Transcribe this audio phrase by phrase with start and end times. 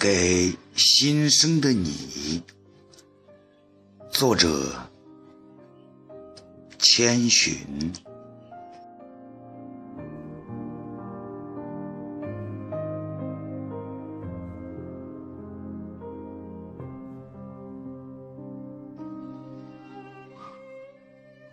[0.00, 2.42] 给新生的你，
[4.10, 4.72] 作者：
[6.78, 7.54] 千寻。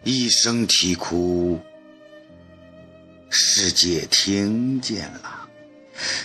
[0.06, 1.60] 一声啼哭，
[3.30, 5.47] 世界听见了，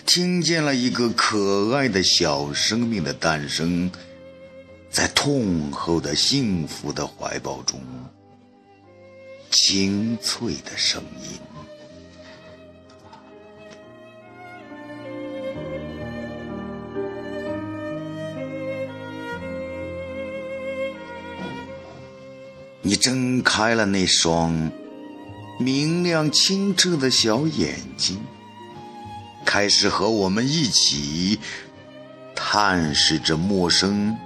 [0.04, 3.90] 听见了一个可爱的小生命的诞生，
[4.90, 7.80] 在痛后的幸福的怀抱中，
[9.50, 11.38] 清脆的声音。
[22.84, 24.70] 你睁开了那双
[25.58, 28.20] 明亮清澈的小眼睛，
[29.52, 31.38] 开始和我们一起
[32.34, 34.16] 探视着陌生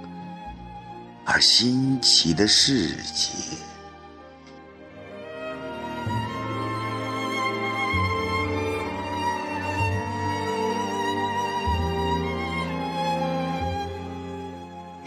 [1.25, 3.33] 而新奇的世界。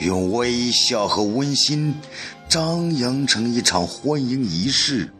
[0.00, 1.94] 用微笑和温馨
[2.46, 5.10] 张扬成一场欢迎仪式，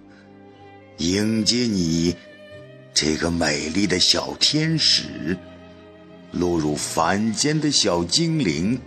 [0.98, 2.14] 迎接你
[3.02, 5.34] 这个美丽的小天使，
[6.32, 8.78] 落入凡间的小精灵。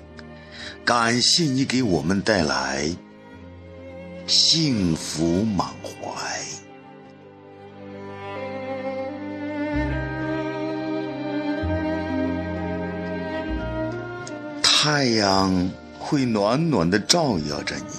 [0.85, 2.95] 感谢你给我们带来
[4.27, 6.11] 幸福满怀。
[14.61, 15.71] 太阳。
[15.97, 17.95] 会暖暖的照耀着你，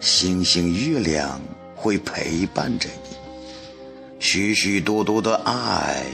[0.00, 1.40] 星星月亮
[1.76, 3.16] 会陪伴着你，
[4.36, 6.04] 许许多多的爱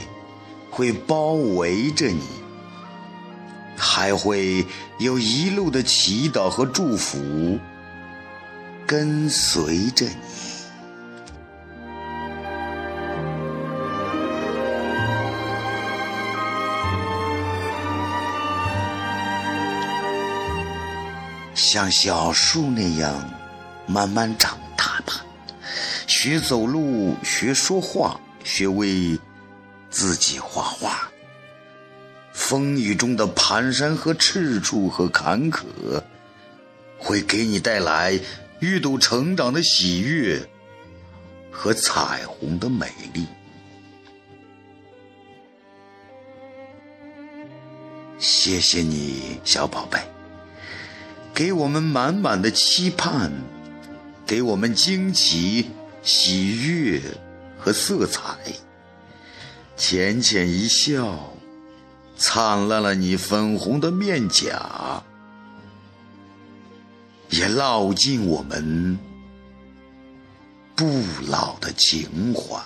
[0.71, 2.23] 会包围着你，
[3.75, 4.65] 还会
[4.97, 7.59] 有一路的祈祷和祝福
[8.87, 10.15] 跟随着你。
[21.53, 23.29] 像小树那样
[23.85, 24.57] 慢慢长，
[26.15, 29.19] 学走路，学说话，学为
[29.89, 31.11] 自己画画。
[32.31, 35.65] 风雨中的蹒跚和赤处和坎坷，
[36.99, 38.17] 会给你带来
[38.59, 40.39] 阅读成长的喜悦
[41.49, 43.25] 和彩虹的美丽。
[48.19, 49.99] 谢谢你，小宝贝。
[51.33, 53.31] 给我们满满的期盼，
[54.27, 55.71] 给我们惊奇、
[56.03, 57.01] 喜悦
[57.57, 58.37] 和色彩。
[59.75, 61.33] 浅浅一笑，
[62.15, 65.03] 灿烂了你粉红的面颊，
[67.29, 68.97] 也烙进我们
[70.75, 72.61] 不老的情怀。